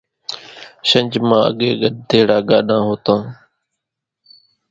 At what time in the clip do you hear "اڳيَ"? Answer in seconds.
1.47-1.69